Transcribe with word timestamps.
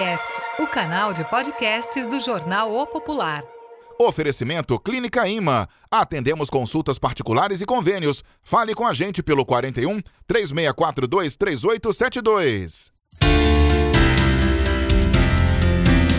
Popcast, 0.00 0.40
o 0.58 0.66
canal 0.66 1.12
de 1.12 1.22
podcasts 1.24 2.06
do 2.06 2.18
jornal 2.20 2.72
O 2.72 2.86
Popular. 2.86 3.44
Oferecimento 3.98 4.80
Clínica 4.80 5.28
Ima. 5.28 5.68
Atendemos 5.90 6.48
consultas 6.48 6.98
particulares 6.98 7.60
e 7.60 7.66
convênios. 7.66 8.24
Fale 8.42 8.74
com 8.74 8.86
a 8.86 8.94
gente 8.94 9.22
pelo 9.22 9.44
41 9.44 10.00
3642 10.26 11.36
3872. 11.36 12.90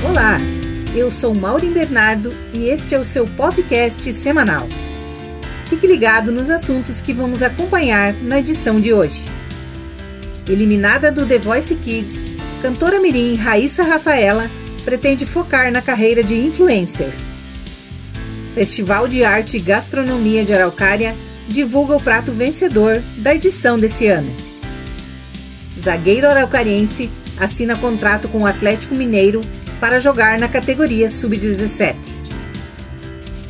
Olá, 0.08 0.38
eu 0.96 1.10
sou 1.10 1.34
Maureen 1.34 1.72
Bernardo 1.72 2.30
e 2.54 2.70
este 2.70 2.94
é 2.94 3.00
o 3.00 3.04
seu 3.04 3.26
podcast 3.26 4.14
semanal. 4.14 4.68
Fique 5.66 5.88
ligado 5.88 6.32
nos 6.32 6.52
assuntos 6.52 7.02
que 7.02 7.14
vamos 7.14 7.42
acompanhar 7.42 8.14
na 8.14 8.40
edição 8.40 8.80
de 8.80 8.94
hoje. 8.94 9.26
Eliminada 10.48 11.12
do 11.12 11.26
The 11.26 11.40
Voice 11.40 11.76
Kids, 11.76 12.28
cantora 12.62 13.00
mirim 13.00 13.34
Raíssa 13.36 13.82
Rafaela 13.82 14.50
pretende 14.86 15.26
focar 15.26 15.72
na 15.72 15.82
carreira 15.82 16.24
de 16.24 16.36
influencer. 16.36 17.12
Festival 18.54 19.08
de 19.08 19.24
Arte 19.24 19.58
e 19.58 19.60
Gastronomia 19.60 20.46
de 20.46 20.54
Araucária 20.54 21.16
divulga 21.48 21.96
o 21.96 22.02
prato 22.02 22.32
vencedor 22.32 23.02
da 23.18 23.34
edição 23.34 23.80
desse 23.80 24.08
ano. 24.08 24.32
Zagueiro 25.80 26.28
araucariense 26.28 27.10
assina 27.40 27.76
contrato 27.76 28.28
com 28.28 28.44
o 28.44 28.46
Atlético 28.46 28.94
Mineiro 28.94 29.42
para 29.80 30.00
jogar 30.00 30.38
na 30.38 30.48
categoria 30.48 31.10
sub-17. 31.10 31.96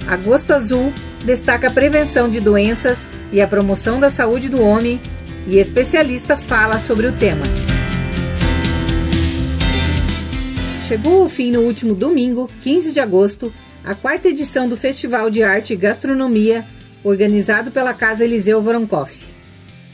Agosto 0.07 0.53
Azul 0.53 0.93
destaca 1.25 1.67
a 1.67 1.71
prevenção 1.71 2.29
de 2.29 2.39
doenças 2.39 3.09
e 3.31 3.41
a 3.41 3.47
promoção 3.47 3.99
da 3.99 4.09
saúde 4.09 4.47
do 4.47 4.61
homem 4.61 5.01
e 5.45 5.57
especialista 5.57 6.37
fala 6.37 6.79
sobre 6.79 7.07
o 7.07 7.11
tema. 7.11 7.43
Chegou 10.91 11.21
ao 11.21 11.29
fim 11.29 11.51
no 11.51 11.61
último 11.61 11.95
domingo, 11.95 12.51
15 12.61 12.91
de 12.91 12.99
agosto, 12.99 13.53
a 13.81 13.95
quarta 13.95 14.27
edição 14.27 14.67
do 14.67 14.75
Festival 14.75 15.29
de 15.29 15.41
Arte 15.41 15.71
e 15.71 15.77
Gastronomia, 15.77 16.65
organizado 17.01 17.71
pela 17.71 17.93
Casa 17.93 18.25
Eliseu 18.25 18.61
Voronkoff. 18.61 19.23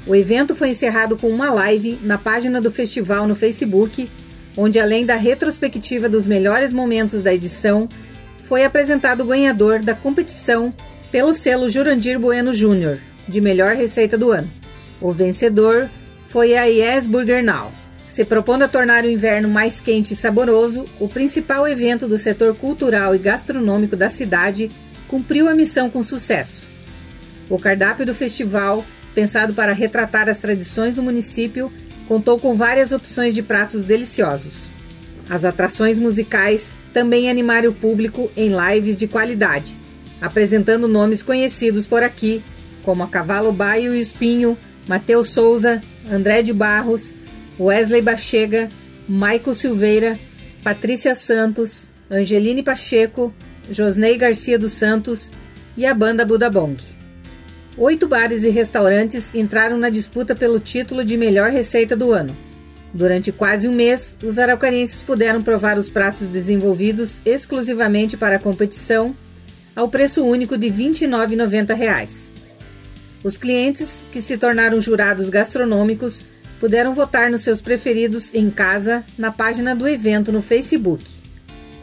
O 0.08 0.16
evento 0.16 0.56
foi 0.56 0.70
encerrado 0.70 1.16
com 1.16 1.30
uma 1.30 1.52
live 1.52 2.00
na 2.02 2.18
página 2.18 2.60
do 2.60 2.72
festival 2.72 3.28
no 3.28 3.36
Facebook, 3.36 4.10
onde 4.58 4.80
além 4.80 5.06
da 5.06 5.14
retrospectiva 5.14 6.10
dos 6.10 6.26
melhores 6.26 6.74
momentos 6.74 7.22
da 7.22 7.32
edição, 7.32 7.88
foi 8.40 8.66
apresentado 8.66 9.22
o 9.22 9.28
ganhador 9.28 9.82
da 9.82 9.94
competição 9.94 10.74
pelo 11.12 11.32
selo 11.32 11.70
Jurandir 11.70 12.18
Bueno 12.18 12.56
Júnior, 12.56 12.98
de 13.28 13.40
melhor 13.40 13.76
receita 13.76 14.18
do 14.18 14.32
ano. 14.32 14.50
O 15.00 15.12
vencedor 15.12 15.92
foi 16.28 16.58
a 16.58 16.64
Yes 16.64 17.08
Burger 17.08 17.44
Now. 17.44 17.72
Se 18.08 18.24
propondo 18.24 18.64
a 18.64 18.68
tornar 18.68 19.04
o 19.04 19.10
inverno 19.10 19.50
mais 19.50 19.82
quente 19.82 20.14
e 20.14 20.18
saboroso, 20.18 20.86
o 21.00 21.10
principal 21.10 21.68
evento 21.68 22.08
do 22.08 22.18
setor 22.18 22.56
cultural 22.56 23.14
e 23.14 23.20
gastronômico 23.20 23.96
da 23.96 24.10
cidade 24.10 24.70
cumpriu 25.08 25.50
a 25.50 25.54
missão 25.54 25.90
com 25.90 26.04
sucesso. 26.04 26.68
O 27.50 27.60
cardápio 27.60 28.06
do 28.06 28.14
festival, 28.14 28.86
pensado 29.14 29.54
para 29.54 29.74
retratar 29.74 30.30
as 30.30 30.40
tradições 30.40 30.96
do 30.96 31.04
município, 31.04 31.72
contou 32.08 32.40
com 32.40 32.56
várias 32.56 32.94
opções 32.94 33.36
de 33.36 33.44
pratos 33.44 33.84
deliciosos. 33.84 34.72
As 35.30 35.44
atrações 35.44 36.00
musicais 36.00 36.78
também 36.94 37.30
animaram 37.30 37.70
o 37.70 37.74
público 37.74 38.32
em 38.38 38.50
lives 38.50 38.96
de 38.96 39.08
qualidade, 39.08 39.76
apresentando 40.22 40.88
nomes 40.88 41.22
conhecidos 41.22 41.86
por 41.86 42.02
aqui, 42.02 42.42
como 42.84 43.04
a 43.04 43.08
Cavalo 43.08 43.52
Baio 43.52 43.94
e 43.94 44.00
Espinho, 44.00 44.58
Matheus 44.88 45.32
Souza, 45.32 45.82
André 46.10 46.42
de 46.42 46.54
Barros, 46.54 47.18
Wesley 47.60 48.02
Bachega, 48.02 48.70
Michael 49.08 49.56
Silveira, 49.56 50.20
Patrícia 50.64 51.16
Santos, 51.16 51.90
Angeline 52.10 52.64
Pacheco, 52.64 53.34
Josnei 53.70 54.18
Garcia 54.18 54.58
dos 54.58 54.74
Santos 54.74 55.32
e 55.76 55.86
a 55.86 55.94
banda 55.94 56.26
Budabong. 56.26 56.78
Oito 57.78 58.08
bares 58.08 58.44
e 58.44 58.50
restaurantes 58.50 59.34
entraram 59.36 59.78
na 59.78 59.90
disputa 59.90 60.36
pelo 60.36 60.60
título 60.60 61.06
de 61.06 61.16
melhor 61.16 61.52
receita 61.52 61.96
do 61.96 62.12
ano. 62.12 62.36
Durante 62.94 63.32
quase 63.32 63.68
um 63.68 63.74
mês, 63.74 64.18
os 64.24 64.40
araucarenses 64.40 65.04
puderam 65.04 65.42
provar 65.42 65.78
os 65.78 65.90
pratos 65.90 66.28
desenvolvidos 66.28 67.22
exclusivamente 67.26 68.18
para 68.18 68.38
a 68.38 68.40
competição, 68.40 69.16
ao 69.76 69.90
preço 69.90 70.24
único 70.24 70.58
de 70.58 70.70
R$ 70.70 70.86
29,90. 70.86 72.34
Os 73.24 73.38
clientes, 73.38 74.08
que 74.12 74.22
se 74.22 74.38
tornaram 74.38 74.82
jurados 74.82 75.30
gastronômicos, 75.30 76.26
puderam 76.60 76.94
votar 76.94 77.30
nos 77.30 77.42
seus 77.42 77.62
preferidos 77.62 78.34
em 78.34 78.50
casa 78.50 79.04
na 79.18 79.32
página 79.32 79.76
do 79.76 79.88
evento 79.88 80.32
no 80.32 80.42
Facebook. 80.42 81.06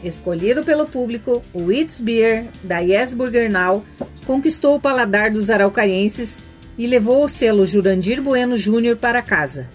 Escolhido 0.03 0.63
pelo 0.63 0.85
público, 0.85 1.41
o 1.53 1.71
It's 1.71 1.99
Beer 1.99 2.45
da 2.63 2.79
Yes 2.79 3.13
Burger 3.13 3.51
Now 3.51 3.83
conquistou 4.25 4.75
o 4.75 4.79
paladar 4.79 5.31
dos 5.31 5.49
araucarienses 5.49 6.39
e 6.77 6.85
levou 6.85 7.23
o 7.23 7.29
selo 7.29 7.65
Jurandir 7.65 8.21
Bueno 8.21 8.57
Júnior 8.57 8.97
para 8.97 9.21
casa. 9.21 9.69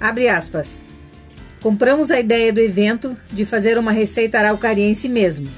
Abre 0.00 0.28
aspas. 0.28 0.84
Compramos 1.60 2.10
a 2.10 2.18
ideia 2.18 2.52
do 2.52 2.60
evento 2.60 3.16
de 3.30 3.44
fazer 3.44 3.78
uma 3.78 3.92
receita 3.92 4.38
araucariense 4.38 5.08
mesmo. 5.08 5.48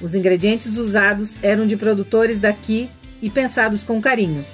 Os 0.00 0.14
ingredientes 0.14 0.78
usados 0.78 1.36
eram 1.42 1.66
de 1.66 1.76
produtores 1.76 2.38
daqui 2.38 2.88
e 3.20 3.28
pensados 3.28 3.82
com 3.82 4.00
carinho. 4.00 4.44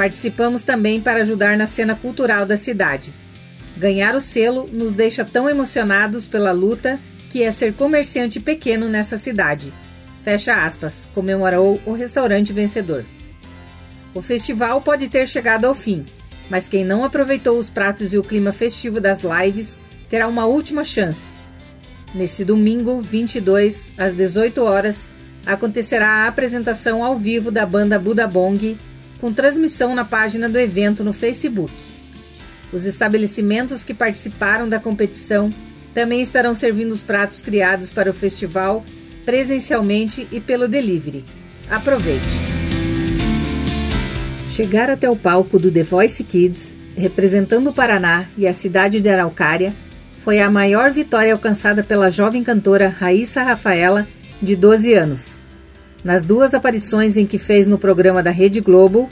Participamos 0.00 0.62
também 0.62 0.98
para 0.98 1.20
ajudar 1.20 1.58
na 1.58 1.66
cena 1.66 1.94
cultural 1.94 2.46
da 2.46 2.56
cidade. 2.56 3.12
Ganhar 3.76 4.14
o 4.14 4.20
selo 4.20 4.66
nos 4.72 4.94
deixa 4.94 5.26
tão 5.26 5.46
emocionados 5.46 6.26
pela 6.26 6.52
luta 6.52 6.98
que 7.28 7.42
é 7.42 7.52
ser 7.52 7.74
comerciante 7.74 8.40
pequeno 8.40 8.88
nessa 8.88 9.18
cidade. 9.18 9.70
Fecha 10.22 10.64
aspas, 10.64 11.06
comemorou 11.14 11.78
o 11.84 11.92
restaurante 11.92 12.50
vencedor. 12.50 13.04
O 14.14 14.22
festival 14.22 14.80
pode 14.80 15.06
ter 15.06 15.28
chegado 15.28 15.66
ao 15.66 15.74
fim, 15.74 16.06
mas 16.48 16.66
quem 16.66 16.82
não 16.82 17.04
aproveitou 17.04 17.58
os 17.58 17.68
pratos 17.68 18.14
e 18.14 18.16
o 18.16 18.24
clima 18.24 18.52
festivo 18.52 19.02
das 19.02 19.20
lives 19.22 19.76
terá 20.08 20.26
uma 20.28 20.46
última 20.46 20.82
chance. 20.82 21.36
Nesse 22.14 22.42
domingo, 22.42 23.02
22, 23.02 23.92
às 23.98 24.14
18 24.14 24.62
horas, 24.62 25.10
acontecerá 25.44 26.08
a 26.08 26.28
apresentação 26.28 27.04
ao 27.04 27.16
vivo 27.16 27.50
da 27.50 27.66
banda 27.66 27.98
Buda 27.98 28.26
Bong 28.26 28.78
com 29.20 29.32
transmissão 29.32 29.94
na 29.94 30.04
página 30.04 30.48
do 30.48 30.58
evento 30.58 31.04
no 31.04 31.12
Facebook. 31.12 31.72
Os 32.72 32.86
estabelecimentos 32.86 33.84
que 33.84 33.92
participaram 33.92 34.68
da 34.68 34.80
competição 34.80 35.52
também 35.92 36.22
estarão 36.22 36.54
servindo 36.54 36.92
os 36.92 37.02
pratos 37.02 37.42
criados 37.42 37.92
para 37.92 38.10
o 38.10 38.14
festival 38.14 38.84
presencialmente 39.26 40.26
e 40.32 40.40
pelo 40.40 40.66
delivery. 40.66 41.24
Aproveite! 41.68 42.26
Chegar 44.48 44.90
até 44.90 45.08
o 45.08 45.16
palco 45.16 45.58
do 45.58 45.70
The 45.70 45.82
Voice 45.82 46.24
Kids, 46.24 46.76
representando 46.96 47.68
o 47.70 47.72
Paraná 47.72 48.26
e 48.36 48.46
a 48.46 48.52
cidade 48.52 49.00
de 49.00 49.08
Araucária, 49.08 49.74
foi 50.18 50.40
a 50.40 50.50
maior 50.50 50.90
vitória 50.90 51.32
alcançada 51.32 51.84
pela 51.84 52.10
jovem 52.10 52.42
cantora 52.42 52.88
Raíssa 52.88 53.42
Rafaela, 53.42 54.06
de 54.42 54.56
12 54.56 54.94
anos 54.94 55.39
nas 56.04 56.24
duas 56.24 56.54
aparições 56.54 57.16
em 57.16 57.26
que 57.26 57.38
fez 57.38 57.66
no 57.66 57.78
programa 57.78 58.22
da 58.22 58.30
Rede 58.30 58.60
Globo, 58.60 59.08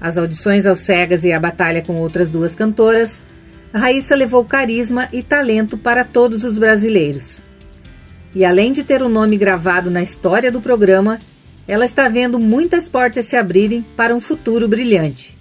as 0.00 0.16
audições 0.16 0.66
aos 0.66 0.80
cegas 0.80 1.24
e 1.24 1.32
a 1.32 1.38
batalha 1.38 1.82
com 1.82 1.96
outras 1.96 2.30
duas 2.30 2.54
cantoras, 2.54 3.24
Raíssa 3.72 4.16
levou 4.16 4.44
carisma 4.44 5.08
e 5.12 5.22
talento 5.22 5.78
para 5.78 6.04
todos 6.04 6.42
os 6.42 6.58
brasileiros. 6.58 7.44
E 8.34 8.44
além 8.44 8.72
de 8.72 8.82
ter 8.82 9.02
o 9.02 9.06
um 9.06 9.08
nome 9.08 9.36
gravado 9.36 9.90
na 9.90 10.02
história 10.02 10.50
do 10.50 10.60
programa, 10.60 11.18
ela 11.68 11.84
está 11.84 12.08
vendo 12.08 12.38
muitas 12.38 12.88
portas 12.88 13.26
se 13.26 13.36
abrirem 13.36 13.84
para 13.96 14.14
um 14.14 14.20
futuro 14.20 14.66
brilhante. 14.66 15.36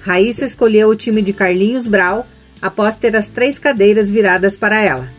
Raíssa 0.00 0.44
escolheu 0.44 0.88
o 0.88 0.96
time 0.96 1.22
de 1.22 1.32
Carlinhos 1.32 1.86
Brau 1.86 2.26
após 2.60 2.96
ter 2.96 3.16
as 3.16 3.28
três 3.28 3.58
cadeiras 3.58 4.10
viradas 4.10 4.56
para 4.56 4.82
ela. 4.82 5.17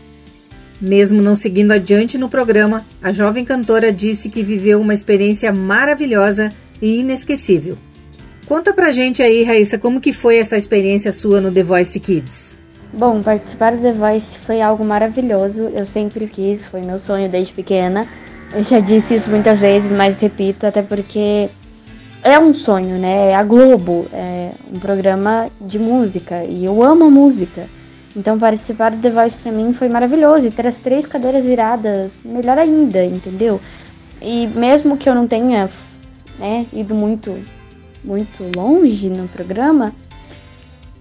Mesmo 0.80 1.20
não 1.20 1.36
seguindo 1.36 1.72
adiante 1.72 2.16
no 2.16 2.28
programa, 2.28 2.84
a 3.02 3.12
jovem 3.12 3.44
cantora 3.44 3.92
disse 3.92 4.30
que 4.30 4.42
viveu 4.42 4.80
uma 4.80 4.94
experiência 4.94 5.52
maravilhosa 5.52 6.48
e 6.80 7.00
inesquecível. 7.00 7.76
Conta 8.46 8.72
pra 8.72 8.90
gente 8.90 9.22
aí, 9.22 9.44
Raíssa, 9.44 9.78
como 9.78 10.00
que 10.00 10.12
foi 10.12 10.38
essa 10.38 10.56
experiência 10.56 11.12
sua 11.12 11.40
no 11.40 11.52
The 11.52 11.62
Voice 11.62 12.00
Kids? 12.00 12.60
Bom, 12.92 13.22
participar 13.22 13.76
do 13.76 13.82
The 13.82 13.92
Voice 13.92 14.38
foi 14.38 14.60
algo 14.60 14.84
maravilhoso. 14.84 15.70
Eu 15.74 15.84
sempre 15.84 16.26
quis, 16.26 16.66
foi 16.66 16.80
meu 16.80 16.98
sonho 16.98 17.28
desde 17.28 17.52
pequena. 17.52 18.06
Eu 18.52 18.64
já 18.64 18.80
disse 18.80 19.14
isso 19.14 19.30
muitas 19.30 19.58
vezes, 19.58 19.92
mas 19.92 20.18
repito, 20.18 20.66
até 20.66 20.82
porque 20.82 21.48
é 22.22 22.38
um 22.38 22.52
sonho, 22.52 22.98
né? 22.98 23.30
É 23.30 23.34
a 23.36 23.44
Globo, 23.44 24.06
é 24.12 24.50
um 24.72 24.80
programa 24.80 25.48
de 25.60 25.78
música 25.78 26.42
e 26.42 26.64
eu 26.64 26.82
amo 26.82 27.10
música. 27.10 27.66
Então 28.16 28.38
participar 28.38 28.90
do 28.90 28.98
The 28.98 29.10
Voice 29.10 29.36
pra 29.36 29.52
mim 29.52 29.72
foi 29.72 29.88
maravilhoso. 29.88 30.46
E 30.46 30.50
ter 30.50 30.66
as 30.66 30.78
três 30.78 31.06
cadeiras 31.06 31.44
viradas, 31.44 32.12
melhor 32.24 32.58
ainda, 32.58 33.04
entendeu? 33.04 33.60
E 34.20 34.46
mesmo 34.48 34.96
que 34.96 35.08
eu 35.08 35.14
não 35.14 35.26
tenha 35.26 35.70
né, 36.38 36.66
ido 36.72 36.94
muito, 36.94 37.38
muito 38.02 38.50
longe 38.56 39.08
no 39.08 39.28
programa, 39.28 39.94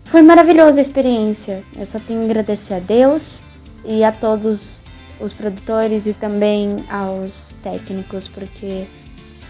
foi 0.05 0.21
maravilhosa 0.21 0.79
a 0.79 0.81
experiência. 0.81 1.63
Eu 1.77 1.85
só 1.85 1.99
tenho 1.99 2.21
que 2.21 2.25
agradecer 2.27 2.75
a 2.75 2.79
Deus 2.79 3.39
e 3.85 4.03
a 4.03 4.11
todos 4.11 4.79
os 5.19 5.33
produtores 5.33 6.05
e 6.05 6.13
também 6.13 6.77
aos 6.89 7.53
técnicos, 7.61 8.27
porque 8.27 8.85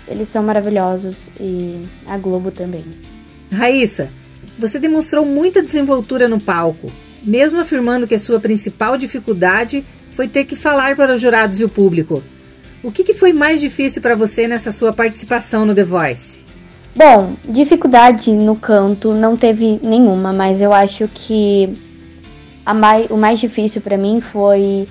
eles 0.08 0.28
são 0.30 0.42
maravilhosos 0.44 1.30
e 1.40 1.88
a 2.08 2.18
Globo 2.18 2.52
também. 2.52 2.84
Raíssa, 3.52 4.10
você 4.58 4.80
demonstrou 4.80 5.26
muita 5.26 5.62
desenvoltura 5.62 6.28
no 6.28 6.42
palco, 6.42 6.92
mesmo 7.24 7.60
afirmando 7.60 8.08
que 8.08 8.16
a 8.16 8.20
sua 8.20 8.40
principal 8.40 8.98
dificuldade 8.98 9.84
foi 10.12 10.28
ter 10.28 10.46
que 10.46 10.56
falar 10.56 10.96
para 10.96 11.14
os 11.14 11.22
jurados 11.22 11.60
e 11.60 11.64
o 11.64 11.70
público. 11.70 12.24
O 12.84 12.92
que, 12.92 13.04
que 13.04 13.14
foi 13.14 13.34
mais 13.34 13.60
difícil 13.60 14.02
para 14.02 14.16
você 14.16 14.48
nessa 14.48 14.72
sua 14.72 14.94
participação 14.94 15.66
no 15.66 15.76
The 15.76 15.84
Voice? 15.84 16.46
Bom, 16.96 17.36
dificuldade 17.48 18.32
no 18.32 18.56
canto 18.56 19.14
não 19.14 19.38
teve 19.38 19.80
nenhuma, 19.84 20.34
mas 20.34 20.60
eu 20.60 20.74
acho 20.74 21.08
que 21.14 21.74
mais, 22.74 23.10
o 23.10 23.18
mais 23.18 23.40
difícil 23.40 23.82
para 23.82 23.98
mim 23.98 24.22
foi 24.22 24.88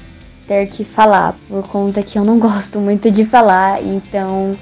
ter 0.46 0.66
que 0.66 0.84
falar, 0.84 1.36
por 1.48 1.66
conta 1.69 2.02
que 2.02 2.19
eu 2.19 2.25
não 2.25 2.38
gosto 2.40 2.78
muito 2.78 3.10
de 3.10 3.25
falar, 3.25 3.82
então 3.82 4.52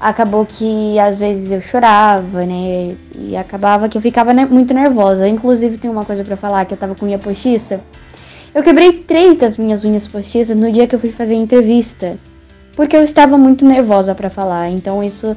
acabou 0.00 0.46
que 0.46 0.98
às 0.98 1.18
vezes 1.18 1.50
eu 1.50 1.60
chorava, 1.60 2.44
né? 2.44 2.96
E 3.16 3.36
acabava 3.36 3.88
que 3.88 3.98
eu 3.98 4.02
ficava 4.02 4.32
muito 4.32 4.72
nervosa. 4.72 5.28
Inclusive 5.28 5.78
tem 5.78 5.90
uma 5.90 6.04
coisa 6.04 6.22
para 6.22 6.36
falar 6.36 6.64
que 6.64 6.74
eu 6.74 6.78
tava 6.78 6.94
com 6.94 7.06
unha 7.06 7.18
postiça. 7.18 7.80
Eu 8.54 8.62
quebrei 8.62 8.92
três 8.92 9.36
das 9.36 9.56
minhas 9.56 9.84
unhas 9.84 10.06
postiças 10.06 10.56
no 10.56 10.70
dia 10.72 10.86
que 10.86 10.94
eu 10.94 11.00
fui 11.00 11.12
fazer 11.12 11.34
a 11.34 11.38
entrevista, 11.38 12.18
porque 12.74 12.96
eu 12.96 13.02
estava 13.02 13.36
muito 13.36 13.64
nervosa 13.64 14.14
para 14.14 14.30
falar. 14.30 14.70
Então 14.70 15.02
isso 15.02 15.34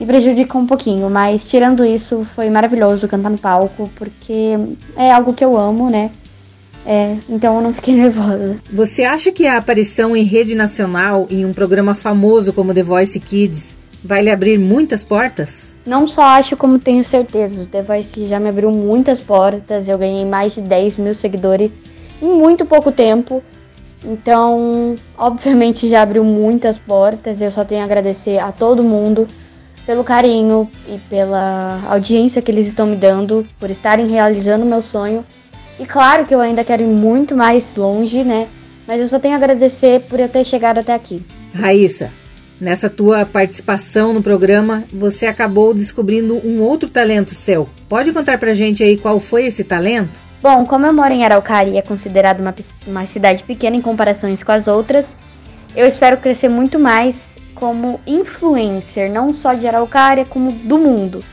me 0.00 0.06
prejudicou 0.06 0.60
um 0.60 0.66
pouquinho, 0.66 1.08
mas 1.10 1.44
tirando 1.44 1.84
isso, 1.84 2.26
foi 2.34 2.48
maravilhoso 2.50 3.06
cantar 3.06 3.30
no 3.30 3.38
palco, 3.38 3.88
porque 3.96 4.58
é 4.96 5.12
algo 5.12 5.34
que 5.34 5.44
eu 5.44 5.56
amo, 5.56 5.90
né? 5.90 6.10
É, 6.86 7.16
então 7.28 7.56
eu 7.56 7.62
não 7.62 7.72
fiquei 7.72 7.94
nervosa. 7.96 8.58
Você 8.72 9.04
acha 9.04 9.30
que 9.30 9.46
a 9.46 9.58
aparição 9.58 10.16
em 10.16 10.24
rede 10.24 10.54
nacional 10.54 11.26
em 11.30 11.44
um 11.44 11.52
programa 11.52 11.94
famoso 11.94 12.52
como 12.52 12.74
The 12.74 12.82
Voice 12.82 13.18
Kids 13.20 13.83
vai 14.04 14.22
lhe 14.22 14.30
abrir 14.30 14.58
muitas 14.58 15.02
portas? 15.02 15.76
Não 15.86 16.06
só 16.06 16.22
acho, 16.22 16.56
como 16.56 16.78
tenho 16.78 17.02
certeza. 17.02 17.62
O 17.62 17.66
The 17.66 17.82
Voice 17.82 18.26
já 18.26 18.38
me 18.38 18.50
abriu 18.50 18.70
muitas 18.70 19.20
portas. 19.20 19.88
Eu 19.88 19.96
ganhei 19.96 20.24
mais 20.24 20.54
de 20.54 20.60
10 20.60 20.98
mil 20.98 21.14
seguidores 21.14 21.82
em 22.20 22.28
muito 22.28 22.66
pouco 22.66 22.92
tempo. 22.92 23.42
Então, 24.04 24.94
obviamente, 25.16 25.88
já 25.88 26.02
abriu 26.02 26.22
muitas 26.22 26.78
portas. 26.78 27.40
Eu 27.40 27.50
só 27.50 27.64
tenho 27.64 27.80
a 27.80 27.84
agradecer 27.84 28.38
a 28.38 28.52
todo 28.52 28.82
mundo 28.82 29.26
pelo 29.86 30.04
carinho 30.04 30.70
e 30.86 30.98
pela 31.10 31.82
audiência 31.88 32.42
que 32.42 32.50
eles 32.50 32.66
estão 32.66 32.86
me 32.86 32.96
dando, 32.96 33.46
por 33.58 33.70
estarem 33.70 34.08
realizando 34.08 34.64
o 34.64 34.68
meu 34.68 34.82
sonho. 34.82 35.24
E 35.78 35.86
claro 35.86 36.24
que 36.26 36.34
eu 36.34 36.40
ainda 36.40 36.62
quero 36.62 36.82
ir 36.82 36.86
muito 36.86 37.34
mais 37.34 37.74
longe, 37.74 38.22
né? 38.22 38.48
Mas 38.86 39.00
eu 39.00 39.08
só 39.08 39.18
tenho 39.18 39.34
a 39.34 39.38
agradecer 39.38 40.00
por 40.02 40.20
eu 40.20 40.28
ter 40.28 40.44
chegado 40.44 40.78
até 40.78 40.94
aqui. 40.94 41.24
Raíssa, 41.54 42.12
nessa 42.60 42.88
tua 42.88 43.26
participação 43.26 44.12
no 44.12 44.22
programa, 44.22 44.84
você 44.92 45.26
acabou 45.26 45.74
descobrindo 45.74 46.36
um 46.46 46.60
outro 46.60 46.88
talento 46.88 47.34
seu. 47.34 47.68
Pode 47.88 48.12
contar 48.12 48.38
pra 48.38 48.54
gente 48.54 48.82
aí 48.82 48.96
qual 48.96 49.18
foi 49.20 49.46
esse 49.46 49.64
talento? 49.64 50.20
Bom, 50.42 50.64
como 50.66 50.86
eu 50.86 50.92
moro 50.92 51.12
em 51.12 51.24
Araucária 51.24 51.70
e 51.70 51.78
é 51.78 51.82
considerada 51.82 52.40
uma, 52.40 52.54
uma 52.86 53.06
cidade 53.06 53.42
pequena 53.44 53.76
em 53.76 53.80
comparações 53.80 54.42
com 54.42 54.52
as 54.52 54.68
outras, 54.68 55.14
eu 55.74 55.86
espero 55.86 56.18
crescer 56.18 56.48
muito 56.48 56.78
mais 56.78 57.34
como 57.54 58.00
influencer, 58.06 59.10
não 59.10 59.32
só 59.32 59.54
de 59.54 59.66
Araucária, 59.66 60.24
como 60.24 60.52
do 60.52 60.76
mundo. 60.76 61.24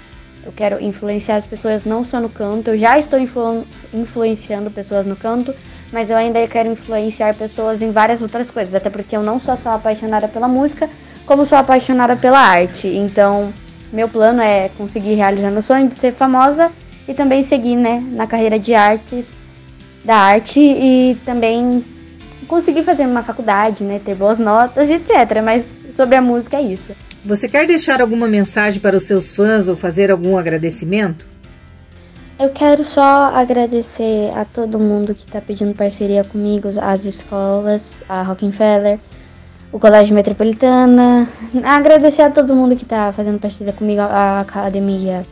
Eu 0.44 0.52
quero 0.52 0.82
influenciar 0.82 1.36
as 1.36 1.46
pessoas 1.46 1.86
não 1.86 2.04
só 2.04 2.20
no 2.20 2.30
canto, 2.30 2.70
eu 2.70 2.78
já 2.78 2.98
estou 2.98 3.20
influ 3.20 3.66
influenciando 3.94 4.72
pessoas 4.72 5.06
no 5.06 5.16
canto, 5.16 5.54
mas 5.92 6.10
eu 6.10 6.16
ainda 6.16 6.48
quero 6.48 6.70
influenciar 6.70 7.36
pessoas 7.36 7.82
em 7.82 7.92
várias 7.92 8.22
outras 8.22 8.50
coisas, 8.50 8.74
até 8.74 8.90
porque 8.90 9.16
eu 9.16 9.24
não 9.24 9.40
sou 9.40 9.56
só 9.58 9.72
apaixonada 9.72 10.28
pela 10.28 10.48
música, 10.48 10.90
como 11.32 11.46
sou 11.46 11.58
apaixonada 11.58 12.18
pela 12.18 12.40
arte. 12.40 12.90
Então, 12.90 13.54
meu 13.94 14.10
plano 14.10 14.42
é 14.42 14.70
conseguir 14.78 15.14
realizar 15.14 15.50
meu 15.50 15.62
sonho 15.62 15.88
de 15.88 15.96
ser 15.96 16.12
famosa 16.12 16.70
e 17.08 17.14
também 17.14 17.42
seguir, 17.42 17.78
né, 17.78 18.04
na 18.12 18.28
carreira 18.28 18.60
de 18.60 18.74
artes, 18.74 19.28
da 20.04 20.18
arte 20.18 20.60
e 20.60 21.18
também 21.24 21.86
conseguir 22.50 22.84
fazer 22.84 23.06
uma 23.06 23.24
faculdade, 23.24 23.82
né, 23.82 24.02
ter 24.04 24.14
boas 24.14 24.38
notas, 24.38 24.90
etc. 24.90 25.42
Mas 25.42 25.82
sobre 25.94 26.18
a 26.18 26.22
música 26.22 26.58
é 26.58 26.64
isso. 26.64 26.92
Você 27.24 27.48
quer 27.48 27.66
deixar 27.66 28.02
alguma 28.02 28.28
mensagem 28.28 28.82
para 28.82 28.98
os 28.98 29.06
seus 29.06 29.34
fãs 29.34 29.70
ou 29.70 29.78
fazer 29.78 30.12
algum 30.12 30.38
agradecimento? 30.38 31.26
Eu 32.38 32.50
quero 32.50 32.84
só 32.84 33.32
agradecer 33.34 34.32
a 34.36 34.44
todo 34.44 34.78
mundo 34.78 35.16
que 35.16 35.24
está 35.24 35.40
pedindo 35.40 35.74
parceria 35.74 36.26
comigo, 36.26 36.68
as 36.82 37.06
escolas, 37.06 38.04
a 38.10 38.22
Rockefeller, 38.22 39.00
o 39.72 39.80
Colégio 39.80 40.14
Metropolitana. 40.14 41.28
Agradecer 41.64 42.22
a 42.22 42.30
todo 42.30 42.56
mundo 42.56 42.76
que 42.76 42.84
está 42.84 43.12
fazendo 43.12 43.40
parceria 43.40 43.74
comigo, 43.74 44.02
a 44.02 44.40
Academia 44.40 45.26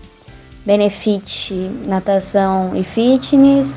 Benefit 0.66 1.54
Natação 1.88 2.76
e 2.76 2.84
Fitness. 2.84 3.68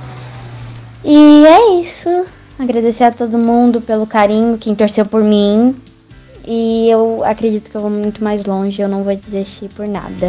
E 1.04 1.44
é 1.46 1.80
isso. 1.80 2.26
Agradecer 2.58 3.04
a 3.04 3.10
todo 3.10 3.44
mundo 3.44 3.80
pelo 3.80 4.06
carinho, 4.06 4.58
quem 4.58 4.74
torceu 4.74 5.04
por 5.04 5.22
mim. 5.22 5.74
E 6.46 6.88
eu 6.88 7.22
acredito 7.24 7.70
que 7.70 7.76
eu 7.76 7.80
vou 7.80 7.90
muito 7.90 8.22
mais 8.22 8.44
longe, 8.44 8.80
eu 8.80 8.88
não 8.88 9.02
vou 9.02 9.14
desistir 9.14 9.68
por 9.74 9.86
nada. 9.86 10.28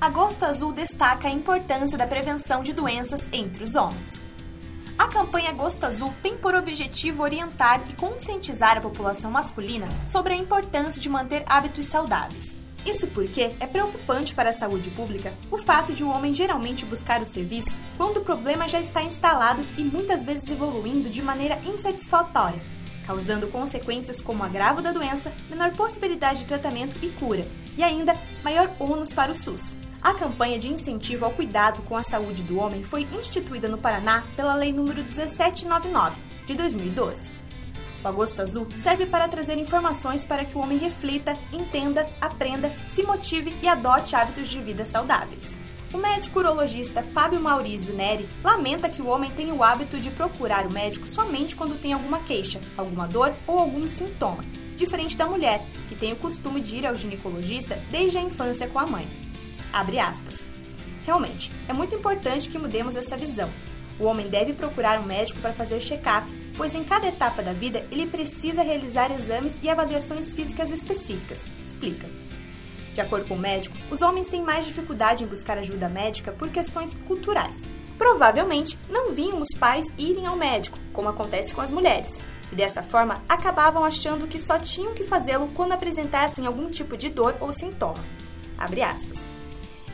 Agosto 0.00 0.44
Azul 0.44 0.72
destaca 0.72 1.28
a 1.28 1.30
importância 1.30 1.98
da 1.98 2.06
prevenção 2.06 2.62
de 2.62 2.72
doenças 2.72 3.20
entre 3.32 3.64
os 3.64 3.74
homens. 3.74 4.29
A 5.00 5.08
campanha 5.08 5.48
Agosto 5.48 5.82
Azul 5.84 6.12
tem 6.22 6.36
por 6.36 6.54
objetivo 6.54 7.22
orientar 7.22 7.82
e 7.88 7.94
conscientizar 7.94 8.76
a 8.76 8.82
população 8.82 9.30
masculina 9.30 9.88
sobre 10.06 10.34
a 10.34 10.36
importância 10.36 11.00
de 11.00 11.08
manter 11.08 11.42
hábitos 11.46 11.86
saudáveis. 11.86 12.54
Isso 12.84 13.06
porque 13.06 13.50
é 13.58 13.66
preocupante 13.66 14.34
para 14.34 14.50
a 14.50 14.52
saúde 14.52 14.90
pública 14.90 15.32
o 15.50 15.56
fato 15.56 15.94
de 15.94 16.04
o 16.04 16.10
homem 16.10 16.34
geralmente 16.34 16.84
buscar 16.84 17.22
o 17.22 17.32
serviço 17.32 17.70
quando 17.96 18.18
o 18.18 18.24
problema 18.24 18.68
já 18.68 18.78
está 18.78 19.02
instalado 19.02 19.62
e 19.78 19.82
muitas 19.82 20.22
vezes 20.22 20.50
evoluindo 20.50 21.08
de 21.08 21.22
maneira 21.22 21.58
insatisfatória, 21.64 22.60
causando 23.06 23.48
consequências 23.48 24.20
como 24.20 24.44
agravo 24.44 24.82
da 24.82 24.92
doença, 24.92 25.32
menor 25.48 25.72
possibilidade 25.72 26.40
de 26.40 26.46
tratamento 26.46 27.02
e 27.02 27.08
cura, 27.08 27.46
e 27.80 27.82
ainda 27.82 28.12
maior 28.44 28.70
ônus 28.78 29.08
para 29.08 29.32
o 29.32 29.34
SUS. 29.34 29.74
A 30.02 30.12
campanha 30.12 30.58
de 30.58 30.68
incentivo 30.68 31.24
ao 31.24 31.30
cuidado 31.30 31.82
com 31.82 31.96
a 31.96 32.02
saúde 32.02 32.42
do 32.42 32.58
homem 32.58 32.82
foi 32.82 33.06
instituída 33.18 33.68
no 33.68 33.80
Paraná 33.80 34.22
pela 34.36 34.54
Lei 34.54 34.72
nº 34.72 34.94
1799 34.94 36.20
de 36.44 36.54
2012. 36.54 37.30
O 38.02 38.08
Agosto 38.08 38.40
Azul 38.40 38.66
serve 38.76 39.06
para 39.06 39.28
trazer 39.28 39.58
informações 39.58 40.24
para 40.26 40.44
que 40.44 40.56
o 40.56 40.60
homem 40.62 40.78
reflita, 40.78 41.32
entenda, 41.52 42.06
aprenda, 42.20 42.70
se 42.84 43.02
motive 43.02 43.54
e 43.62 43.68
adote 43.68 44.14
hábitos 44.14 44.48
de 44.48 44.60
vida 44.60 44.84
saudáveis. 44.84 45.56
O 45.92 45.98
médico 45.98 46.38
urologista 46.38 47.02
Fábio 47.02 47.40
Maurício 47.40 47.94
Neri 47.94 48.28
lamenta 48.44 48.88
que 48.88 49.02
o 49.02 49.08
homem 49.08 49.30
tenha 49.30 49.52
o 49.52 49.62
hábito 49.62 49.98
de 49.98 50.10
procurar 50.10 50.66
o 50.66 50.72
médico 50.72 51.12
somente 51.12 51.56
quando 51.56 51.80
tem 51.80 51.92
alguma 51.92 52.20
queixa, 52.20 52.60
alguma 52.76 53.06
dor 53.06 53.34
ou 53.46 53.58
algum 53.58 53.88
sintoma, 53.88 54.44
diferente 54.80 55.16
da 55.16 55.26
mulher, 55.26 55.62
que 55.88 55.94
tem 55.94 56.12
o 56.12 56.16
costume 56.16 56.60
de 56.60 56.76
ir 56.76 56.86
ao 56.86 56.94
ginecologista 56.94 57.76
desde 57.90 58.18
a 58.18 58.22
infância 58.22 58.66
com 58.66 58.78
a 58.78 58.86
mãe. 58.86 59.06
Abre 59.72 59.98
aspas. 59.98 60.46
Realmente, 61.04 61.52
é 61.68 61.72
muito 61.72 61.94
importante 61.94 62.48
que 62.48 62.58
mudemos 62.58 62.96
essa 62.96 63.16
visão. 63.16 63.50
O 63.98 64.04
homem 64.04 64.28
deve 64.28 64.54
procurar 64.54 64.98
um 64.98 65.06
médico 65.06 65.40
para 65.40 65.52
fazer 65.52 65.78
check-up, 65.80 66.26
pois 66.56 66.74
em 66.74 66.82
cada 66.82 67.08
etapa 67.08 67.42
da 67.42 67.52
vida 67.52 67.84
ele 67.90 68.06
precisa 68.06 68.62
realizar 68.62 69.12
exames 69.12 69.62
e 69.62 69.68
avaliações 69.68 70.32
físicas 70.32 70.72
específicas, 70.72 71.38
explica. 71.66 72.08
De 72.94 73.00
acordo 73.00 73.28
com 73.28 73.34
o 73.34 73.38
médico, 73.38 73.76
os 73.90 74.02
homens 74.02 74.26
têm 74.26 74.42
mais 74.42 74.64
dificuldade 74.64 75.22
em 75.22 75.26
buscar 75.26 75.58
ajuda 75.58 75.88
médica 75.88 76.32
por 76.32 76.48
questões 76.48 76.94
culturais. 77.06 77.56
Provavelmente 77.96 78.78
não 78.88 79.14
viam 79.14 79.40
os 79.40 79.58
pais 79.58 79.84
irem 79.98 80.26
ao 80.26 80.36
médico, 80.36 80.78
como 80.92 81.08
acontece 81.08 81.54
com 81.54 81.60
as 81.60 81.72
mulheres, 81.72 82.22
e 82.52 82.54
dessa 82.54 82.82
forma 82.82 83.22
acabavam 83.28 83.84
achando 83.84 84.26
que 84.26 84.38
só 84.38 84.58
tinham 84.58 84.94
que 84.94 85.04
fazê-lo 85.04 85.50
quando 85.54 85.72
apresentassem 85.72 86.46
algum 86.46 86.70
tipo 86.70 86.96
de 86.96 87.08
dor 87.08 87.36
ou 87.40 87.52
sintoma. 87.52 88.04
Abre 88.58 88.82
aspas. 88.82 89.26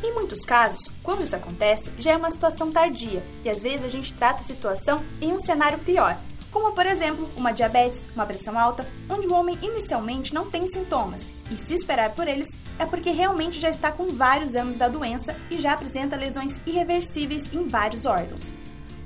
Em 0.02 0.12
muitos 0.12 0.44
casos, 0.44 0.90
quando 1.02 1.22
isso 1.22 1.34
acontece, 1.34 1.90
já 1.98 2.12
é 2.12 2.16
uma 2.16 2.30
situação 2.30 2.70
tardia 2.70 3.22
e 3.44 3.50
às 3.50 3.62
vezes 3.62 3.84
a 3.84 3.88
gente 3.88 4.12
trata 4.14 4.40
a 4.40 4.44
situação 4.44 5.02
em 5.20 5.32
um 5.32 5.38
cenário 5.44 5.78
pior, 5.78 6.16
como 6.52 6.72
por 6.72 6.86
exemplo 6.86 7.28
uma 7.36 7.52
diabetes, 7.52 8.08
uma 8.14 8.26
pressão 8.26 8.58
alta, 8.58 8.86
onde 9.08 9.26
o 9.26 9.34
homem 9.34 9.58
inicialmente 9.62 10.34
não 10.34 10.50
tem 10.50 10.66
sintomas 10.66 11.32
e 11.50 11.56
se 11.56 11.74
esperar 11.74 12.14
por 12.14 12.28
eles 12.28 12.48
é 12.78 12.84
porque 12.84 13.10
realmente 13.10 13.58
já 13.58 13.70
está 13.70 13.90
com 13.90 14.08
vários 14.08 14.54
anos 14.54 14.76
da 14.76 14.88
doença 14.88 15.34
e 15.50 15.58
já 15.58 15.72
apresenta 15.72 16.16
lesões 16.16 16.60
irreversíveis 16.66 17.52
em 17.52 17.66
vários 17.66 18.04
órgãos. 18.04 18.52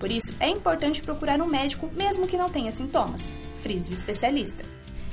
Por 0.00 0.11
isso, 0.11 0.35
é 0.40 0.49
importante 0.49 1.02
procurar 1.02 1.40
um 1.40 1.47
médico 1.47 1.90
mesmo 1.92 2.26
que 2.26 2.37
não 2.37 2.49
tenha 2.49 2.73
sintomas, 2.73 3.30
frise 3.62 3.90
o 3.90 3.95
especialista. 3.95 4.64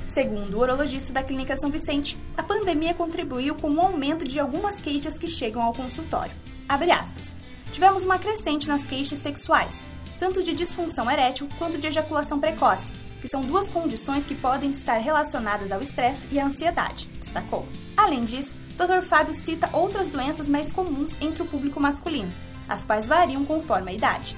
Segundo 0.07 0.55
o 0.55 0.61
urologista 0.61 1.13
da 1.13 1.21
Clínica 1.21 1.55
São 1.57 1.69
Vicente, 1.69 2.17
a 2.35 2.41
pandemia 2.41 2.93
contribuiu 2.93 3.53
com 3.53 3.69
o 3.69 3.81
aumento 3.81 4.25
de 4.25 4.39
algumas 4.39 4.77
queixas 4.77 5.19
que 5.19 5.27
chegam 5.27 5.61
ao 5.61 5.73
consultório. 5.73 6.31
Aspas. 6.67 7.33
Tivemos 7.71 8.05
uma 8.05 8.17
crescente 8.17 8.67
nas 8.67 8.83
queixas 8.87 9.19
sexuais. 9.19 9.85
tanto 10.19 10.41
de 10.41 10.53
disfunção 10.53 11.09
erétil 11.11 11.47
quanto 11.59 11.77
de 11.77 11.85
ejaculação 11.85 12.39
precoce, 12.39 12.91
que 13.21 13.27
são 13.27 13.41
duas 13.41 13.69
condições 13.69 14.25
que 14.25 14.33
podem 14.33 14.71
estar 14.71 14.97
relacionadas 14.97 15.71
ao 15.71 15.79
estresse 15.79 16.27
e 16.31 16.39
à 16.39 16.47
ansiedade, 16.47 17.07
destacou. 17.19 17.67
Além 17.95 18.21
disso, 18.21 18.55
Dr. 18.75 19.07
Fábio 19.07 19.33
cita 19.33 19.69
outras 19.73 20.07
doenças 20.07 20.49
mais 20.49 20.71
comuns 20.71 21.11
entre 21.21 21.43
o 21.43 21.45
público 21.45 21.79
masculino, 21.79 22.31
as 22.67 22.85
quais 22.85 23.07
variam 23.07 23.45
conforme 23.45 23.91
a 23.91 23.93
idade. 23.93 24.35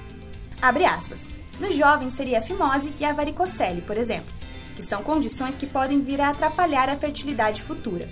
Abre 0.62 0.84
aspas. 0.84 1.26
Nos 1.58 1.74
jovens 1.74 2.14
seria 2.14 2.40
a 2.40 2.42
fimose 2.42 2.92
e 2.98 3.04
a 3.04 3.12
varicocele, 3.12 3.80
por 3.82 3.96
exemplo, 3.96 4.32
que 4.76 4.86
são 4.86 5.02
condições 5.02 5.56
que 5.56 5.66
podem 5.66 6.00
vir 6.00 6.20
a 6.20 6.30
atrapalhar 6.30 6.88
a 6.88 6.96
fertilidade 6.96 7.62
futura. 7.62 8.08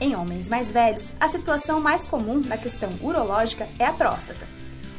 Em 0.00 0.14
homens 0.14 0.48
mais 0.48 0.72
velhos, 0.72 1.12
a 1.20 1.28
situação 1.28 1.80
mais 1.80 2.06
comum 2.06 2.40
na 2.46 2.56
questão 2.56 2.88
urológica 3.02 3.68
é 3.78 3.84
a 3.84 3.92
próstata. 3.92 4.46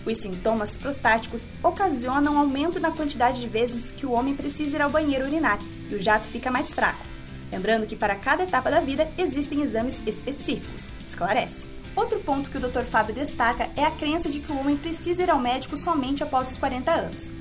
Os 0.05 0.17
sintomas 0.17 0.75
prostáticos 0.77 1.41
ocasionam 1.63 2.38
aumento 2.38 2.79
na 2.79 2.91
quantidade 2.91 3.39
de 3.39 3.48
vezes 3.48 3.91
que 3.91 4.05
o 4.05 4.12
homem 4.12 4.36
precisa 4.36 4.77
ir 4.77 4.81
ao 4.81 4.89
banheiro 4.89 5.25
urinar 5.25 5.60
e 5.89 5.95
o 5.95 6.01
jato 6.01 6.27
fica 6.27 6.51
mais 6.51 6.74
fraco. 6.74 7.05
Lembrando 7.51 7.88
que 7.88 7.95
para 7.95 8.15
cada 8.15 8.43
etapa 8.43 8.69
da 8.69 8.79
vida 8.79 9.07
existem 9.17 9.62
exames 9.62 9.95
específicos, 10.05 10.88
esclarece. 11.07 11.67
Outro 11.95 12.19
ponto 12.21 12.50
que 12.50 12.57
o 12.57 12.60
Dr. 12.60 12.83
Fábio 12.83 13.13
destaca 13.13 13.69
é 13.75 13.83
a 13.83 13.91
crença 13.91 14.29
de 14.29 14.39
que 14.39 14.51
o 14.51 14.57
homem 14.57 14.77
precisa 14.77 15.24
ir 15.24 15.29
ao 15.29 15.39
médico 15.39 15.75
somente 15.75 16.24
após 16.24 16.50
os 16.50 16.57
40 16.57 16.91
anos. 16.91 17.31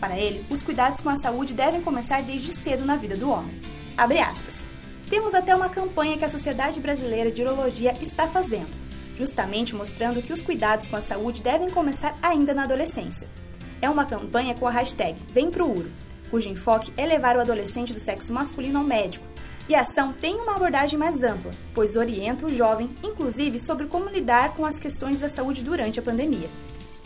Para 0.00 0.18
ele, 0.18 0.44
os 0.50 0.62
cuidados 0.62 1.00
com 1.00 1.08
a 1.08 1.16
saúde 1.16 1.54
devem 1.54 1.80
começar 1.80 2.22
desde 2.22 2.50
cedo 2.62 2.84
na 2.84 2.96
vida 2.96 3.16
do 3.16 3.30
homem. 3.30 3.60
Abre 3.96 4.18
aspas. 4.18 4.54
Temos 5.08 5.34
até 5.34 5.54
uma 5.54 5.68
campanha 5.68 6.16
que 6.16 6.24
a 6.24 6.28
Sociedade 6.28 6.80
Brasileira 6.80 7.30
de 7.30 7.42
Urologia 7.42 7.92
está 8.00 8.26
fazendo, 8.26 8.70
justamente 9.16 9.74
mostrando 9.74 10.22
que 10.22 10.32
os 10.32 10.40
cuidados 10.40 10.86
com 10.86 10.96
a 10.96 11.00
saúde 11.00 11.42
devem 11.42 11.70
começar 11.70 12.14
ainda 12.22 12.54
na 12.54 12.64
adolescência. 12.64 13.28
É 13.82 13.88
uma 13.88 14.04
campanha 14.04 14.54
com 14.54 14.66
a 14.66 14.70
hashtag 14.70 15.18
Vem 15.32 15.50
Pro 15.50 15.68
Uro, 15.68 15.90
cujo 16.30 16.48
enfoque 16.48 16.92
é 16.96 17.06
levar 17.06 17.36
o 17.36 17.40
adolescente 17.40 17.92
do 17.92 18.00
sexo 18.00 18.32
masculino 18.32 18.78
ao 18.78 18.84
médico 18.84 19.24
e 19.68 19.74
a 19.74 19.80
ação 19.80 20.12
tem 20.12 20.34
uma 20.34 20.56
abordagem 20.56 20.98
mais 20.98 21.22
ampla, 21.22 21.50
pois 21.74 21.96
orienta 21.96 22.46
o 22.46 22.54
jovem, 22.54 22.90
inclusive, 23.02 23.60
sobre 23.60 23.86
como 23.86 24.08
lidar 24.08 24.54
com 24.54 24.66
as 24.66 24.78
questões 24.78 25.18
da 25.18 25.28
saúde 25.28 25.62
durante 25.62 26.00
a 26.00 26.02
pandemia. 26.02 26.48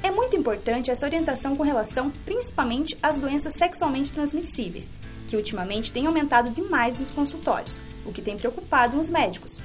É 0.02 0.10
muito 0.10 0.36
importante 0.36 0.90
essa 0.90 1.06
orientação 1.06 1.56
com 1.56 1.62
relação 1.62 2.10
principalmente 2.26 2.96
às 3.02 3.16
doenças 3.16 3.54
sexualmente 3.56 4.12
transmissíveis, 4.12 4.90
que 5.28 5.36
ultimamente 5.36 5.90
têm 5.90 6.06
aumentado 6.06 6.50
demais 6.50 6.98
nos 6.98 7.10
consultórios, 7.10 7.80
o 8.04 8.12
que 8.12 8.20
tem 8.20 8.36
preocupado 8.36 9.00
os 9.00 9.08
médicos. 9.08 9.58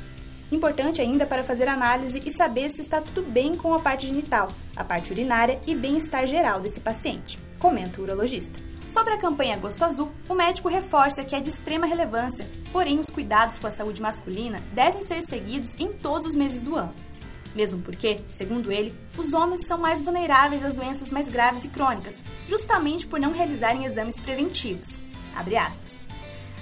Importante 0.51 1.01
ainda 1.01 1.25
para 1.25 1.43
fazer 1.43 1.67
análise 1.67 2.21
e 2.25 2.31
saber 2.31 2.69
se 2.69 2.81
está 2.81 3.01
tudo 3.01 3.21
bem 3.21 3.53
com 3.53 3.73
a 3.73 3.79
parte 3.79 4.07
genital, 4.07 4.47
a 4.75 4.83
parte 4.83 5.11
urinária 5.11 5.59
e 5.67 5.75
bem-estar 5.75 6.25
geral 6.25 6.59
desse 6.59 6.79
paciente, 6.79 7.37
comenta 7.59 7.99
o 7.99 8.03
urologista. 8.03 8.68
Sobre 8.89 9.13
a 9.13 9.19
campanha 9.19 9.55
Gosto 9.55 9.85
Azul, 9.85 10.11
o 10.27 10.33
médico 10.33 10.67
reforça 10.67 11.23
que 11.23 11.35
é 11.35 11.39
de 11.39 11.49
extrema 11.49 11.85
relevância, 11.85 12.49
porém 12.71 12.99
os 12.99 13.05
cuidados 13.05 13.59
com 13.59 13.67
a 13.67 13.71
saúde 13.71 14.01
masculina 14.01 14.59
devem 14.73 15.03
ser 15.03 15.21
seguidos 15.21 15.75
em 15.79 15.93
todos 15.93 16.29
os 16.29 16.35
meses 16.35 16.59
do 16.59 16.75
ano. 16.75 16.93
Mesmo 17.53 17.81
porque, 17.83 18.19
segundo 18.27 18.71
ele, 18.71 18.93
os 19.15 19.31
homens 19.31 19.61
são 19.67 19.77
mais 19.77 20.01
vulneráveis 20.01 20.65
às 20.65 20.73
doenças 20.73 21.11
mais 21.11 21.29
graves 21.29 21.65
e 21.65 21.69
crônicas, 21.69 22.23
justamente 22.47 23.05
por 23.05 23.19
não 23.19 23.31
realizarem 23.31 23.85
exames 23.85 24.19
preventivos. 24.19 24.99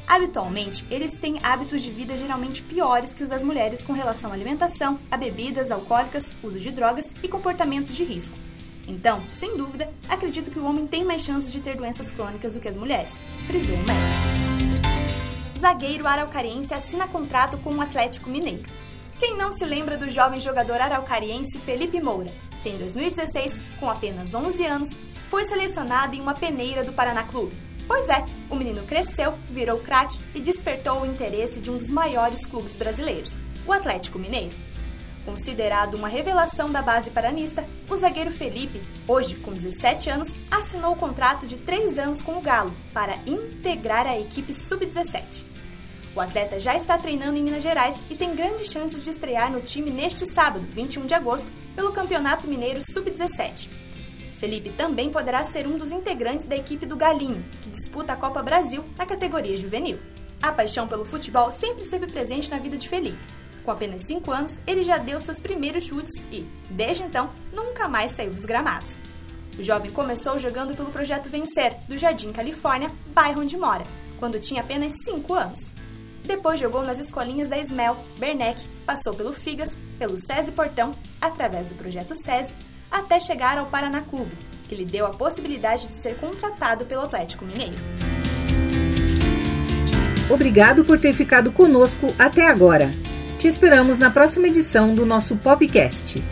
Habitualmente, 0.05 0.85
eles 0.91 1.11
têm 1.13 1.39
hábitos 1.41 1.81
de 1.81 1.89
vida 1.89 2.17
geralmente 2.17 2.61
piores 2.61 3.13
que 3.13 3.23
os 3.23 3.29
das 3.29 3.43
mulheres 3.43 3.85
com 3.85 3.93
relação 3.93 4.31
à 4.31 4.33
alimentação, 4.33 4.99
a 5.09 5.15
bebidas 5.15 5.71
alcoólicas, 5.71 6.23
uso 6.43 6.59
de 6.59 6.71
drogas 6.71 7.05
e 7.23 7.27
comportamentos 7.29 7.95
de 7.95 8.03
risco. 8.03 8.46
Então, 8.87 9.21
sem 9.31 9.57
dúvida, 9.57 9.89
acredito 10.07 10.49
que 10.49 10.59
o 10.59 10.65
homem 10.65 10.87
tem 10.87 11.03
mais 11.03 11.21
chances 11.21 11.51
de 11.51 11.59
ter 11.59 11.75
doenças 11.75 12.11
crônicas 12.11 12.53
do 12.53 12.59
que 12.59 12.69
as 12.69 12.77
mulheres, 12.77 13.15
frisou 13.45 13.75
o 13.75 13.79
médico. 13.79 15.59
Zagueiro 15.59 16.07
araucariense 16.07 16.73
assina 16.73 17.07
contrato 17.07 17.57
com 17.57 17.73
o 17.73 17.81
Atlético 17.81 18.29
Mineiro. 18.29 18.63
Quem 19.19 19.35
não 19.35 19.51
se 19.51 19.65
lembra 19.65 19.97
do 19.97 20.09
jovem 20.09 20.39
jogador 20.39 20.79
araucariense 20.79 21.59
Felipe 21.59 21.99
Moura, 21.99 22.31
que 22.61 22.69
em 22.69 22.77
2016, 22.77 23.59
com 23.79 23.89
apenas 23.89 24.33
11 24.33 24.65
anos, 24.65 24.97
foi 25.29 25.45
selecionado 25.45 26.15
em 26.15 26.21
uma 26.21 26.33
peneira 26.33 26.83
do 26.83 26.93
Paraná 26.93 27.23
Clube? 27.23 27.55
Pois 27.87 28.07
é, 28.09 28.23
o 28.49 28.55
menino 28.55 28.83
cresceu, 28.83 29.33
virou 29.49 29.79
craque 29.79 30.19
e 30.35 30.39
despertou 30.39 31.01
o 31.01 31.05
interesse 31.05 31.59
de 31.59 31.71
um 31.71 31.77
dos 31.77 31.89
maiores 31.89 32.45
clubes 32.45 32.75
brasileiros, 32.75 33.37
o 33.65 33.73
Atlético 33.73 34.19
Mineiro. 34.19 34.55
Considerado 35.27 35.95
uma 35.95 36.07
revelação 36.07 36.71
da 36.71 36.81
base 36.81 37.09
paranista, 37.09 37.67
o 37.89 37.97
zagueiro 37.97 38.31
Felipe, 38.31 38.81
hoje 39.05 39.35
com 39.35 39.51
17 39.51 40.09
anos, 40.09 40.33
assinou 40.49 40.93
o 40.93 40.95
contrato 40.95 41.45
de 41.45 41.57
3 41.57 41.99
anos 41.99 42.21
com 42.21 42.37
o 42.37 42.41
Galo 42.41 42.71
para 42.93 43.13
integrar 43.25 44.07
a 44.07 44.17
equipe 44.17 44.53
sub-17. 44.53 45.43
O 46.15 46.21
atleta 46.21 46.61
já 46.61 46.77
está 46.77 46.97
treinando 46.97 47.37
em 47.37 47.43
Minas 47.43 47.61
Gerais 47.61 47.99
e 48.09 48.15
tem 48.15 48.33
grandes 48.33 48.71
chances 48.71 49.03
de 49.03 49.09
estrear 49.09 49.51
no 49.51 49.59
time 49.59 49.91
neste 49.91 50.25
sábado, 50.31 50.65
21 50.71 51.05
de 51.05 51.13
agosto, 51.13 51.51
pelo 51.75 51.91
Campeonato 51.91 52.47
Mineiro 52.47 52.79
Sub-17. 52.93 53.67
Felipe 54.39 54.69
também 54.69 55.11
poderá 55.11 55.43
ser 55.43 55.67
um 55.67 55.77
dos 55.77 55.91
integrantes 55.91 56.45
da 56.45 56.55
equipe 56.55 56.85
do 56.85 56.95
Galinho, 56.95 57.43
que 57.63 57.69
disputa 57.69 58.13
a 58.13 58.15
Copa 58.15 58.41
Brasil 58.41 58.81
na 58.97 59.05
categoria 59.05 59.57
juvenil. 59.57 59.99
A 60.41 60.53
paixão 60.53 60.87
pelo 60.87 61.03
futebol 61.03 61.51
sempre 61.51 61.81
esteve 61.81 62.07
presente 62.07 62.49
na 62.49 62.59
vida 62.59 62.77
de 62.77 62.87
Felipe 62.87 63.19
com 63.67 63.71
apenas 63.71 64.01
5 64.07 64.31
anos, 64.31 64.61
ele 64.65 64.81
já 64.81 64.97
deu 64.97 65.19
seus 65.19 65.41
primeiros 65.41 65.83
chutes 65.83 66.25
e, 66.31 66.47
desde 66.69 67.03
então, 67.03 67.29
nunca 67.51 67.85
mais 67.89 68.13
saiu 68.13 68.31
dos 68.31 68.45
gramados. 68.45 68.97
O 69.59 69.63
jovem 69.63 69.91
começou 69.91 70.39
jogando 70.39 70.73
pelo 70.73 70.89
projeto 70.89 71.29
Vencer, 71.29 71.75
do 71.85 71.97
Jardim 71.97 72.31
Califórnia, 72.31 72.89
bairro 73.07 73.41
onde 73.41 73.57
mora, 73.57 73.83
quando 74.19 74.39
tinha 74.39 74.61
apenas 74.61 74.93
5 75.03 75.33
anos. 75.33 75.59
Depois 76.23 76.61
jogou 76.61 76.81
nas 76.81 76.97
escolinhas 76.97 77.49
da 77.49 77.57
Ismel, 77.57 77.97
Bernec, 78.17 78.65
passou 78.85 79.13
pelo 79.13 79.33
Figas, 79.33 79.77
pelo 79.99 80.17
SESI 80.17 80.53
Portão, 80.53 80.95
através 81.19 81.67
do 81.67 81.75
projeto 81.75 82.15
SESI, 82.15 82.55
até 82.89 83.19
chegar 83.19 83.57
ao 83.57 83.65
Paraná 83.65 83.99
Clube, 83.99 84.31
que 84.69 84.75
lhe 84.75 84.85
deu 84.85 85.05
a 85.05 85.09
possibilidade 85.09 85.87
de 85.87 86.01
ser 86.01 86.15
contratado 86.17 86.85
pelo 86.85 87.01
Atlético 87.01 87.43
Mineiro. 87.43 87.75
Obrigado 90.29 90.85
por 90.85 90.97
ter 90.97 91.11
ficado 91.11 91.51
conosco 91.51 92.07
até 92.17 92.47
agora. 92.47 92.89
Te 93.37 93.47
esperamos 93.47 93.99
na 93.99 94.09
próxima 94.09 94.47
edição 94.47 94.95
do 94.95 95.05
nosso 95.05 95.35
podcast. 95.37 96.23